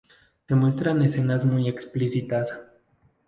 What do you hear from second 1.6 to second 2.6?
explícitas.